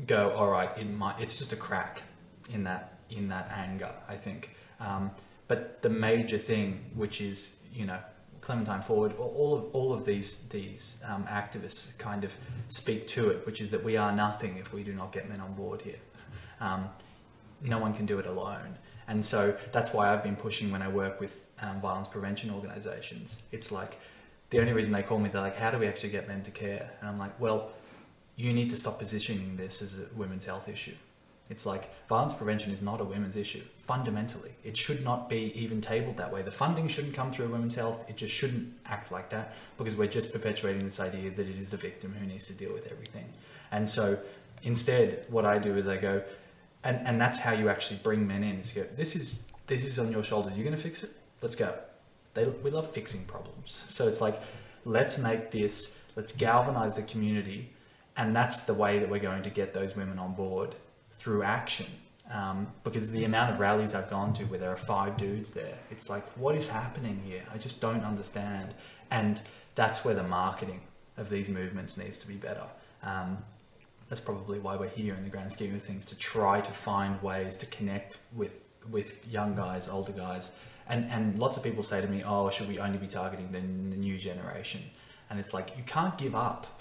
[0.06, 2.04] go, all right, it might, it's just a crack
[2.50, 3.94] in that in that anger.
[4.08, 5.12] I think, um,
[5.48, 8.00] but the major thing, which is you know
[8.48, 12.34] Clementine Ford, all of all of these these um, activists kind of
[12.70, 15.42] speak to it, which is that we are nothing if we do not get men
[15.42, 16.00] on board here.
[16.62, 16.88] Um,
[17.62, 18.78] no one can do it alone,
[19.10, 23.38] and so that's why I've been pushing when I work with um, violence prevention organisations.
[23.52, 24.00] It's like
[24.50, 26.52] the only reason they call me, they're like, "How do we actually get men to
[26.52, 27.74] care?" And I'm like, "Well,
[28.38, 30.96] you need to stop positioning this as a women's health issue.
[31.50, 34.52] It's like violence prevention is not a women's issue, fundamentally.
[34.64, 36.42] It should not be even tabled that way.
[36.42, 38.10] The funding shouldn't come through women's health.
[38.10, 41.72] It just shouldn't act like that because we're just perpetuating this idea that it is
[41.72, 43.26] the victim who needs to deal with everything.
[43.72, 44.20] And so
[44.64, 46.22] instead, what I do is I go,
[46.84, 48.60] and, and that's how you actually bring men in.
[48.60, 50.58] Is you go, this is, this is on your shoulders.
[50.58, 51.12] You're going to fix it?
[51.42, 51.74] Let's go.
[52.34, 53.84] They, we love fixing problems.
[53.88, 54.42] So it's like,
[54.84, 57.72] let's make this, let's galvanize the community.
[58.18, 60.76] And that's the way that we're going to get those women on board
[61.28, 61.88] through action.
[62.32, 65.78] Um, because the amount of rallies I've gone to where there are five dudes there,
[65.92, 67.44] it's like, what is happening here?
[67.54, 68.74] I just don't understand.
[69.12, 69.42] And
[69.76, 70.80] that's where the marketing
[71.18, 72.68] of these movements needs to be better.
[73.04, 73.40] Um,
[74.08, 77.22] that's probably why we're here in the grand scheme of things to try to find
[77.22, 78.54] ways to connect with
[78.90, 80.52] with young guys, older guys,
[80.88, 83.60] And and lots of people say to me, "Oh, should we only be targeting the,
[83.60, 84.82] the new generation?"
[85.30, 86.80] And it's like you can't give up.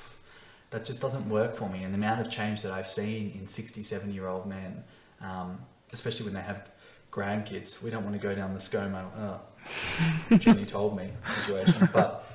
[0.70, 1.84] That just doesn't work for me.
[1.84, 4.82] And the amount of change that I've seen in 60, 70 year old men,
[5.20, 5.60] um,
[5.92, 6.68] especially when they have
[7.12, 9.06] grandkids, we don't want to go down the ScoMo,
[10.30, 11.10] oh, Jenny told me
[11.44, 11.88] situation.
[11.92, 12.26] But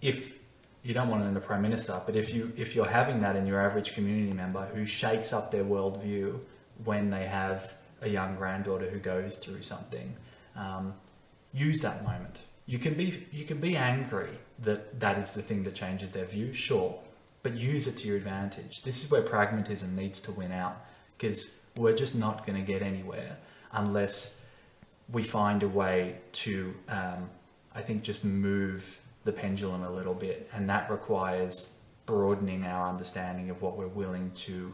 [0.00, 0.38] if
[0.82, 3.34] you don't want it in a prime minister, but if you if you're having that
[3.36, 6.38] in your average community member who shakes up their worldview
[6.84, 10.14] when they have a young granddaughter who goes through something,
[10.54, 10.94] um,
[11.52, 12.40] use that moment.
[12.66, 16.24] You can be you can be angry that that is the thing that changes their
[16.24, 16.98] view, sure,
[17.46, 18.82] but use it to your advantage.
[18.82, 20.84] This is where pragmatism needs to win out
[21.16, 23.36] because we're just not going to get anywhere
[23.70, 24.44] unless
[25.12, 27.30] we find a way to, um,
[27.72, 31.72] I think, just move the pendulum a little bit, and that requires
[32.04, 34.72] broadening our understanding of what we're willing to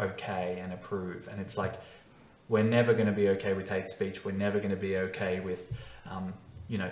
[0.00, 1.28] okay and approve.
[1.30, 1.74] And it's like
[2.48, 4.24] we're never going to be okay with hate speech.
[4.24, 5.72] We're never going to be okay with,
[6.10, 6.34] um,
[6.66, 6.90] you know,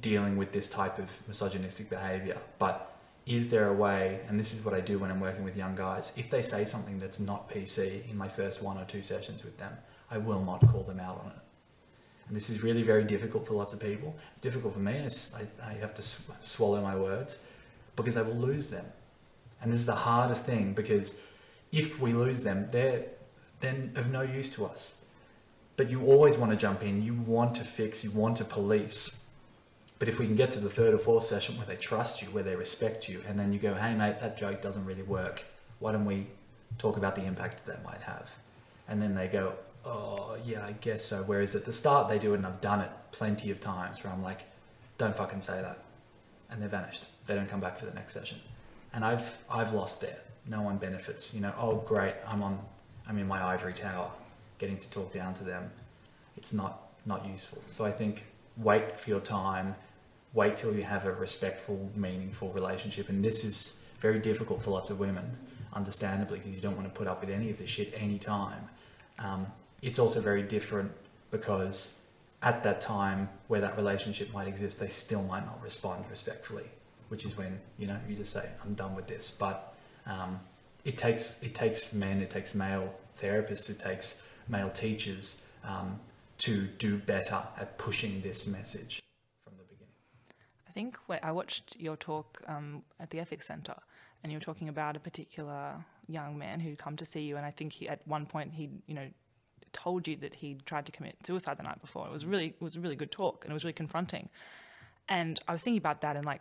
[0.00, 2.38] dealing with this type of misogynistic behavior.
[2.60, 2.91] But
[3.26, 5.76] is there a way, and this is what I do when I'm working with young
[5.76, 9.44] guys, if they say something that's not PC in my first one or two sessions
[9.44, 9.72] with them,
[10.10, 11.38] I will not call them out on it.
[12.28, 14.16] And this is really very difficult for lots of people.
[14.32, 17.38] It's difficult for me, and I, I have to sw- swallow my words
[17.94, 18.86] because I will lose them.
[19.60, 21.14] And this is the hardest thing because
[21.70, 23.04] if we lose them, they're
[23.60, 24.96] then of no use to us.
[25.76, 29.21] But you always want to jump in, you want to fix, you want to police.
[30.02, 32.26] But if we can get to the third or fourth session where they trust you,
[32.30, 35.44] where they respect you, and then you go, hey mate, that joke doesn't really work,
[35.78, 36.26] why don't we
[36.76, 38.28] talk about the impact that, that might have?
[38.88, 39.52] And then they go,
[39.84, 41.22] oh yeah, I guess so.
[41.22, 44.12] Whereas at the start they do it, and I've done it plenty of times where
[44.12, 44.40] I'm like,
[44.98, 45.84] don't fucking say that,
[46.50, 47.04] and they're vanished.
[47.28, 48.40] They don't come back for the next session,
[48.92, 50.18] and I've I've lost there.
[50.48, 51.32] No one benefits.
[51.32, 52.58] You know, oh great, I'm on,
[53.06, 54.10] I'm in my ivory tower,
[54.58, 55.70] getting to talk down to them.
[56.36, 57.62] It's not not useful.
[57.68, 58.24] So I think
[58.56, 59.76] wait for your time,
[60.34, 64.90] wait till you have a respectful, meaningful relationship, and this is very difficult for lots
[64.90, 65.36] of women,
[65.72, 68.68] understandably, because you don't want to put up with any of this shit any time.
[69.18, 69.46] Um,
[69.82, 70.90] it's also very different
[71.30, 71.94] because
[72.42, 76.66] at that time where that relationship might exist, they still might not respond respectfully,
[77.08, 79.74] which is when you know you just say, "I'm done with this." But
[80.06, 80.40] um,
[80.84, 86.00] it takes it takes men, it takes male therapists, it takes male teachers um,
[86.38, 89.00] to do better at pushing this message.
[90.72, 93.76] I think I watched your talk um, at the Ethics Centre,
[94.22, 97.44] and you were talking about a particular young man who'd come to see you, and
[97.44, 99.06] I think he, at one point he, you know,
[99.74, 102.06] told you that he'd tried to commit suicide the night before.
[102.06, 104.30] It was really it was a really good talk and it was really confronting.
[105.10, 106.40] And I was thinking about that and like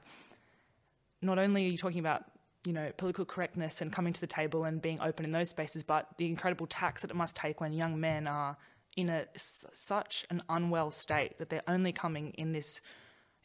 [1.22, 2.24] not only are you talking about
[2.65, 5.84] you know political correctness and coming to the table and being open in those spaces,
[5.84, 8.58] but the incredible tax that it must take when young men are
[8.96, 12.82] in a such an unwell state that they're only coming in this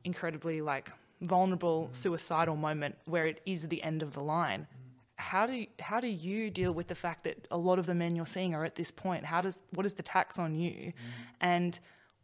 [0.04, 1.92] incredibly like vulnerable mm-hmm.
[1.94, 4.60] suicidal moment where it is the end of the line.
[4.60, 7.86] Mm-hmm how do you, how do you deal with the fact that a lot of
[7.86, 9.24] the men you're seeing are at this point?
[9.24, 10.92] How does what is the tax on you, mm.
[11.40, 11.78] and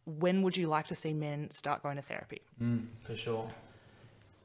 [0.04, 2.42] when would you like to see men start going to therapy?
[2.61, 3.48] Mm, for sure,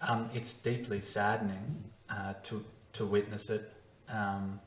[0.02, 3.72] um, it's deeply saddening uh, to to witness it.
[4.10, 4.60] Um,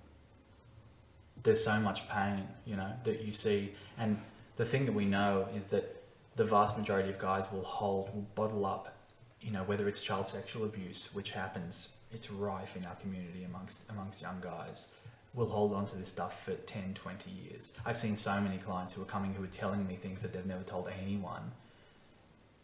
[1.42, 4.20] there's so much pain, you know, that you see, and
[4.56, 5.99] the thing that we know is that
[6.40, 8.96] the vast majority of guys will hold, will bottle up,
[9.42, 13.82] you know, whether it's child sexual abuse, which happens it's rife in our community amongst
[13.90, 14.86] amongst young guys
[15.34, 17.72] will hold on to this stuff for 10 20 years.
[17.84, 20.46] I've seen so many clients who are coming who are telling me things that they've
[20.46, 21.52] never told anyone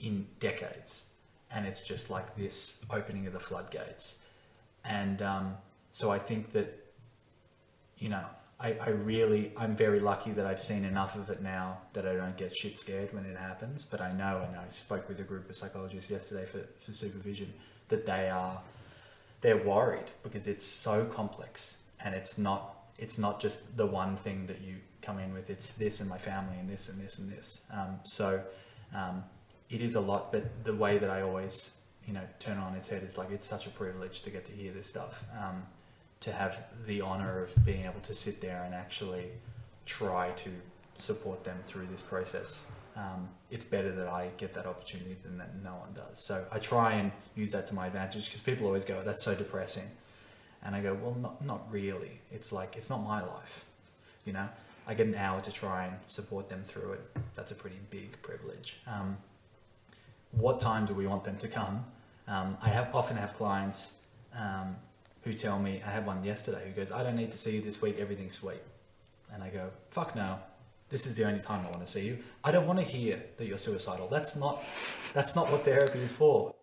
[0.01, 1.03] in decades.
[1.51, 4.17] And it's just like this opening of the floodgates.
[4.87, 5.59] And um,
[5.91, 6.69] so i think that
[7.99, 8.25] you know
[8.59, 12.15] I, I really i'm very lucky that i've seen enough of it now that i
[12.15, 15.25] don't get shit scared when it happens but i know and i spoke with a
[15.25, 17.53] group of psychologists yesterday for, for supervision
[17.89, 18.61] that they are
[19.43, 24.47] they're worried because it's so complex and it's not it's not just the one thing
[24.47, 25.51] that you come in with.
[25.51, 27.61] It's this and my family and this and this and this.
[27.73, 28.43] Um, so
[28.95, 29.23] um,
[29.71, 31.73] it is a lot, but the way that I always
[32.07, 34.53] you know turn on its head is like it's such a privilege to get to
[34.53, 35.25] hear this stuff.
[35.39, 35.63] Um,
[36.21, 39.27] to have the honor of being able to sit there and actually
[39.85, 40.51] try to
[40.95, 45.63] support them through this process um, it's better that I get that opportunity than that
[45.63, 46.19] no one does.
[46.19, 49.35] So I try and use that to my advantage because people always go, "That's so
[49.35, 49.91] depressing,"
[50.63, 52.21] and I go, "Well, not not really.
[52.33, 53.65] It's like it's not my life,
[54.25, 54.49] you know.
[54.87, 57.17] I get an hour to try and support them through it.
[57.35, 58.79] That's a pretty big privilege.
[58.87, 59.19] Um,
[60.31, 61.85] what time do we want them to come?
[62.29, 63.95] Um, I have often have clients
[64.35, 64.77] um,
[65.27, 65.83] who tell me.
[65.85, 67.97] I had one yesterday who goes, "I don't need to see you this week.
[67.99, 68.63] Everything's sweet,"
[69.33, 70.39] and I go, "Fuck no."
[70.89, 72.19] this is the only time I want to see you.
[72.45, 74.07] I don't want to hear that you're suicidal.
[74.09, 74.63] That's not
[75.15, 76.55] that's not what therapy is for.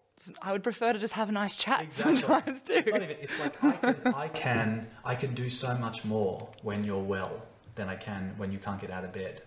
[0.41, 2.15] I would prefer to just have a nice chat Exactly.
[2.15, 2.73] sometimes too.
[2.75, 3.17] It's not even.
[3.19, 7.41] It's like I can, I can I can do so much more when you're well
[7.75, 9.41] than I can when you can't get out of bed.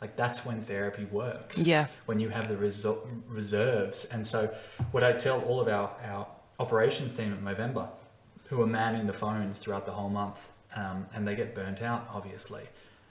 [0.00, 1.58] Like that's when therapy works.
[1.58, 1.88] Yeah.
[2.06, 4.54] When you have the reso- reserves, and so
[4.92, 6.28] what I tell all of our our
[6.60, 7.88] operations team at Movember,
[8.50, 12.08] who are manning the phones throughout the whole month, um, and they get burnt out,
[12.12, 12.64] obviously.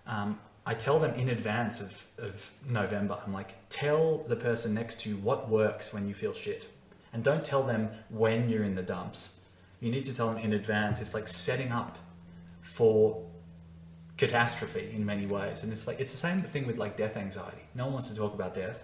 [0.05, 4.99] Um, I tell them in advance of, of November, I'm like, tell the person next
[5.01, 6.67] to you what works when you feel shit.
[7.13, 9.35] And don't tell them when you're in the dumps.
[9.79, 10.99] You need to tell them in advance.
[10.99, 11.97] It's like setting up
[12.61, 13.25] for
[14.17, 15.63] catastrophe in many ways.
[15.63, 17.63] And it's like, it's the same thing with like death anxiety.
[17.73, 18.83] No one wants to talk about death,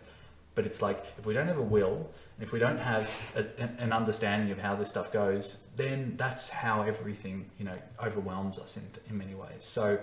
[0.55, 3.45] but it's like, if we don't have a will, and if we don't have a,
[3.81, 8.77] an understanding of how this stuff goes, then that's how everything, you know, overwhelms us
[8.77, 9.59] in, in many ways.
[9.63, 9.99] So,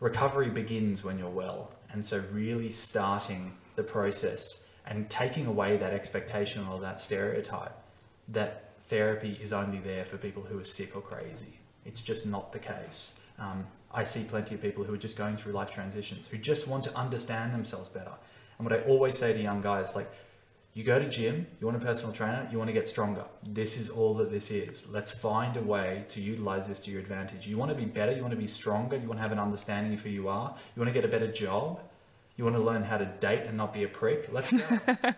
[0.00, 1.72] recovery begins when you're well.
[1.90, 7.74] And so, really starting the process and taking away that expectation or that stereotype
[8.28, 11.58] that therapy is only there for people who are sick or crazy.
[11.84, 13.18] It's just not the case.
[13.38, 16.68] Um, I see plenty of people who are just going through life transitions who just
[16.68, 18.12] want to understand themselves better.
[18.62, 20.08] And what I always say to young guys, like,
[20.72, 23.24] you go to gym, you want a personal trainer, you want to get stronger.
[23.42, 24.86] This is all that this is.
[24.88, 27.48] Let's find a way to utilize this to your advantage.
[27.48, 29.40] You want to be better, you want to be stronger, you want to have an
[29.40, 31.80] understanding of who you are, you want to get a better job,
[32.36, 34.28] you want to learn how to date and not be a prick.
[34.32, 34.96] Let's go.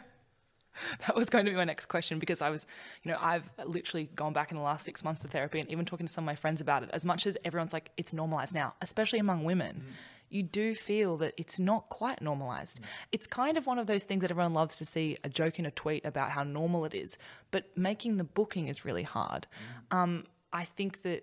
[1.07, 2.67] That was going to be my next question because I was,
[3.05, 5.85] you know, I've literally gone back in the last six months to therapy and even
[5.85, 6.91] talking to some of my friends about it.
[6.93, 9.93] As much as everyone's like, it's normalized now, especially among women, mm.
[10.35, 12.81] You do feel that it's not quite normalized.
[13.13, 15.65] It's kind of one of those things that everyone loves to see a joke in
[15.65, 17.17] a tweet about how normal it is,
[17.53, 19.47] but making the booking is really hard.
[19.93, 21.23] Um, I think that,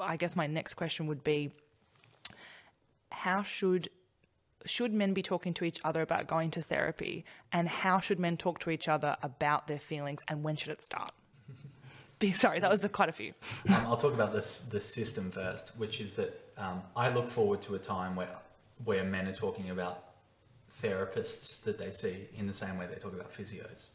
[0.00, 1.52] I guess my next question would be
[3.10, 3.88] how should
[4.66, 8.36] should men be talking to each other about going to therapy and how should men
[8.36, 11.12] talk to each other about their feelings and when should it start
[12.18, 13.32] Be- sorry that was quite a few
[13.68, 17.62] um, I'll talk about this the system first, which is that um, I look forward
[17.62, 18.28] to a time where
[18.84, 20.04] where men are talking about
[20.82, 23.86] therapists that they see in the same way they talk about physios.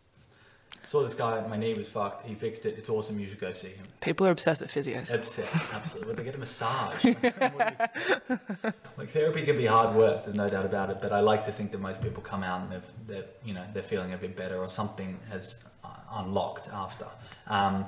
[0.83, 2.27] Saw this guy, my knee was fucked.
[2.27, 2.77] He fixed it.
[2.77, 3.19] It's awesome.
[3.19, 3.87] You should go see him.
[4.01, 6.07] people are obsessed with physios Upset, absolutely.
[6.07, 7.03] Well, they get a massage.
[7.15, 8.97] Like, what do you expect?
[8.97, 10.25] Like, therapy can be hard work.
[10.25, 10.97] There's no doubt about it.
[11.01, 13.63] But I like to think that most people come out and they've, they're, you know,
[13.73, 17.07] they're feeling a bit better or something has uh, unlocked after.
[17.47, 17.85] Um,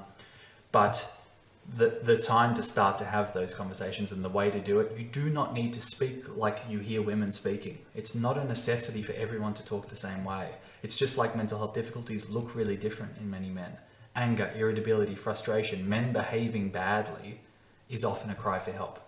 [0.71, 1.07] but
[1.75, 4.97] the the time to start to have those conversations and the way to do it,
[4.97, 7.79] you do not need to speak like you hear women speaking.
[7.93, 10.51] It's not a necessity for everyone to talk the same way.
[10.81, 13.77] It's just like mental health difficulties look really different in many men.
[14.15, 17.41] Anger, irritability, frustration, men behaving badly
[17.89, 18.99] is often a cry for help.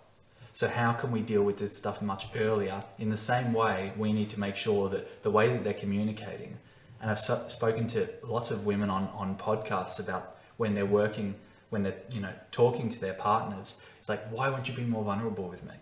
[0.52, 2.84] So how can we deal with this stuff much earlier?
[2.98, 6.58] In the same way, we need to make sure that the way that they're communicating,
[7.00, 11.36] and I've so, spoken to lots of women on, on podcasts about when they're working,
[11.70, 13.80] when they're you know talking to their partners.
[13.98, 15.74] It's like, why won't you be more vulnerable with me?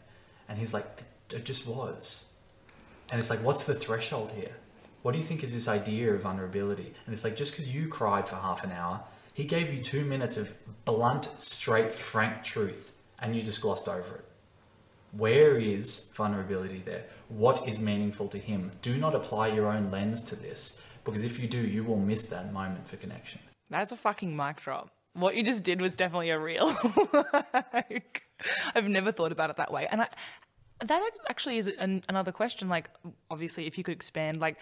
[0.48, 0.86] And he's like,
[1.30, 2.24] it, it just was.
[3.10, 4.52] And it's like, what's the threshold here?
[5.02, 6.92] What do you think is this idea of vulnerability?
[7.06, 9.00] And it's like, just because you cried for half an hour,
[9.32, 10.52] he gave you two minutes of
[10.84, 14.24] blunt, straight, frank truth, and you just glossed over it.
[15.12, 17.04] Where is vulnerability there?
[17.28, 18.72] What is meaningful to him?
[18.82, 22.24] Do not apply your own lens to this, because if you do, you will miss
[22.26, 23.40] that moment for connection.
[23.70, 26.66] that's a fucking mic drop what you just did was definitely a real
[27.72, 28.22] like,
[28.74, 29.86] i've never thought about it that way.
[29.90, 30.08] And i
[30.80, 32.88] that actually is an, another question like
[33.30, 34.58] obviously if you could expand like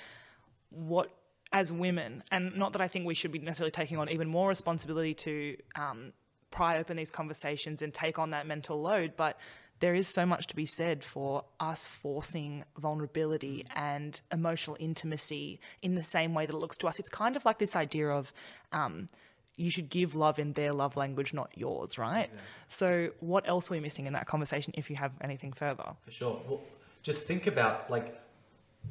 [0.70, 1.10] what
[1.52, 4.48] as women and not that i think we should be necessarily taking on even more
[4.48, 6.12] responsibility to um,
[6.50, 9.38] pry open these conversations and take on that mental load but
[9.80, 15.94] there is so much to be said for us forcing vulnerability and emotional intimacy in
[15.94, 16.98] the same way that it looks to us.
[16.98, 18.32] It's kind of like this idea of
[18.72, 19.08] um,
[19.56, 22.30] you should give love in their love language, not yours, right?
[22.68, 25.94] So, what else are we missing in that conversation if you have anything further?
[26.04, 26.40] For sure.
[26.46, 26.60] Well,
[27.02, 28.20] just think about like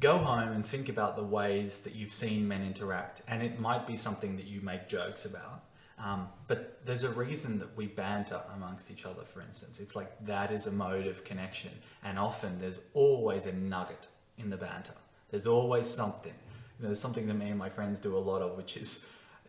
[0.00, 3.86] go home and think about the ways that you've seen men interact, and it might
[3.86, 5.62] be something that you make jokes about.
[5.98, 9.80] Um, but there's a reason that we banter amongst each other, for instance.
[9.80, 11.70] It's like that is a mode of connection,
[12.04, 14.92] and often there's always a nugget in the banter.
[15.30, 16.34] There's always something.
[16.78, 19.06] You know, there's something that me and my friends do a lot of, which is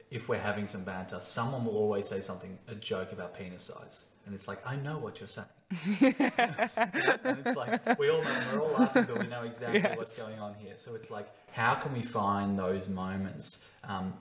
[0.09, 4.03] if we're having some banter, someone will always say something, a joke about penis size.
[4.25, 5.47] And it's like, I know what you're saying.
[6.01, 9.97] and it's like, we all know, we're all laughing, but we know exactly Yes.
[9.97, 10.73] what's going on here.
[10.75, 14.13] So it's like, how can we find those moments um,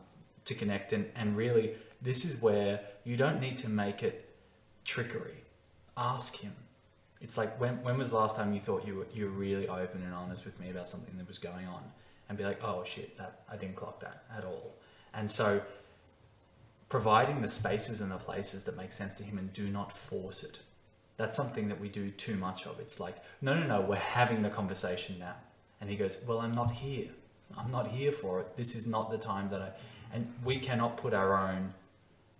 [0.44, 0.92] to connect?
[0.92, 4.28] And, and really, this is where you don't need to make it
[4.84, 5.42] trickery.
[5.96, 6.52] Ask him.
[7.20, 9.66] It's like when when was the last time you thought you were you were really
[9.66, 11.82] open and honest with me about something that was going on,
[12.28, 14.74] and be like, oh shit, that I didn't clock that at all.
[15.14, 15.62] And so,
[16.88, 20.42] providing the spaces and the places that make sense to him, and do not force
[20.42, 20.60] it.
[21.16, 22.78] That's something that we do too much of.
[22.78, 25.36] It's like, no, no, no, we're having the conversation now,
[25.80, 27.08] and he goes, well, I'm not here.
[27.56, 28.56] I'm not here for it.
[28.56, 29.70] This is not the time that I.
[30.12, 31.74] And we cannot put our own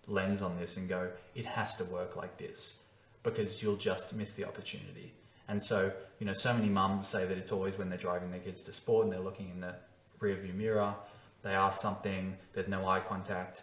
[0.07, 2.79] lens on this and go, it has to work like this
[3.23, 5.13] because you'll just miss the opportunity.
[5.49, 8.41] And so, you know, so many mums say that it's always when they're driving their
[8.41, 9.75] kids to sport and they're looking in the
[10.21, 10.95] rearview mirror,
[11.43, 13.63] they ask something, there's no eye contact,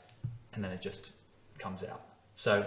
[0.54, 1.12] and then it just
[1.58, 2.02] comes out.
[2.36, 2.66] So,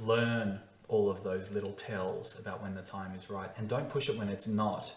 [0.00, 4.08] learn all of those little tells about when the time is right and don't push
[4.08, 4.94] it when it's not,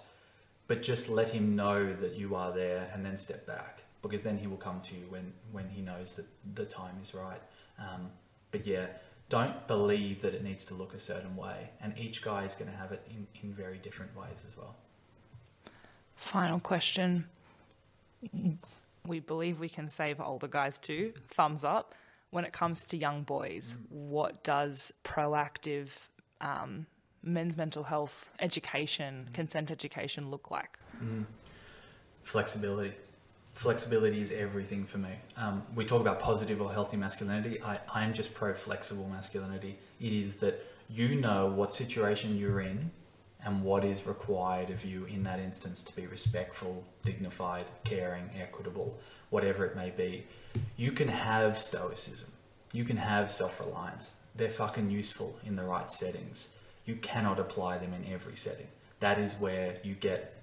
[0.67, 4.37] but just let him know that you are there and then step back because then
[4.37, 6.25] he will come to you when, when he knows that
[6.55, 7.41] the time is right.
[7.79, 8.09] Um,
[8.51, 8.87] but yeah,
[9.29, 11.69] don't believe that it needs to look a certain way.
[11.81, 14.75] And each guy is going to have it in, in very different ways as well.
[16.15, 17.25] Final question.
[19.07, 21.13] We believe we can save older guys too.
[21.29, 21.95] Thumbs up.
[22.31, 25.89] When it comes to young boys, what does proactive
[26.41, 26.87] um,
[27.21, 29.33] men's mental health education, mm.
[29.33, 30.79] consent education look like?
[31.03, 31.25] Mm.
[32.23, 32.93] Flexibility
[33.53, 35.11] flexibility is everything for me.
[35.37, 37.61] Um, we talk about positive or healthy masculinity.
[37.61, 39.77] I, I am just pro flexible masculinity.
[40.01, 42.91] It is that you know what situation you're in
[43.45, 48.97] and what is required of you in that instance to be respectful, dignified, caring, equitable,
[49.29, 50.25] whatever it may be.
[50.77, 52.31] You can have stoicism,
[52.71, 54.15] you can have self reliance.
[54.35, 56.55] They're fucking useful in the right settings.
[56.85, 58.67] You cannot apply them in every setting.
[58.99, 60.41] That is where you get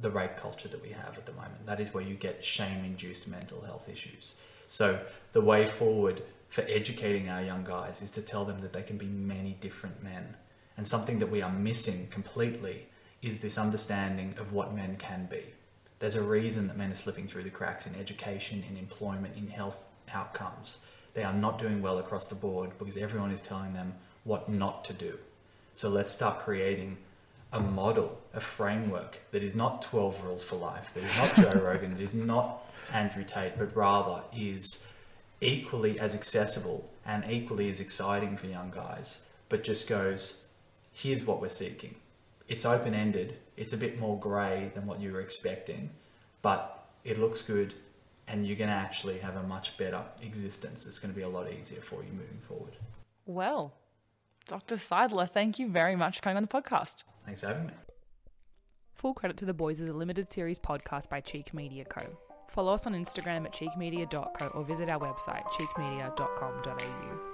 [0.00, 1.66] the rape culture that we have at the moment.
[1.66, 4.34] That is where you get shame induced mental health issues.
[4.66, 5.00] So,
[5.32, 8.98] the way forward for educating our young guys is to tell them that they can
[8.98, 10.34] be many different men.
[10.76, 12.86] And something that we are missing completely
[13.20, 15.42] is this understanding of what men can be.
[15.98, 19.48] There's a reason that men are slipping through the cracks in education, in employment, in
[19.48, 19.78] health
[20.12, 20.78] outcomes.
[21.14, 23.94] They are not doing well across the board because everyone is telling them
[24.24, 25.18] what not to do.
[25.72, 26.98] So let's start creating
[27.52, 31.60] a model, a framework that is not 12 rules for life, that is not Joe
[31.64, 34.86] Rogan, that is not Andrew Tate, but rather is
[35.40, 40.41] equally as accessible and equally as exciting for young guys, but just goes,
[40.92, 41.96] here's what we're seeking.
[42.48, 45.90] It's open ended, it's a bit more grey than what you were expecting,
[46.42, 47.74] but it looks good
[48.28, 50.86] and you're going to actually have a much better existence.
[50.86, 52.76] It's going to be a lot easier for you moving forward.
[53.26, 53.74] Well,
[54.48, 54.76] Dr.
[54.76, 56.96] Seidler, thank you very much for coming on the podcast.
[57.24, 57.72] Thanks for having me.
[58.94, 62.02] Full Credit to the Boys is a limited series podcast by Cheek Media Co.
[62.48, 67.31] Follow us on Instagram at cheekmedia.co or visit our website cheekmedia.com.au.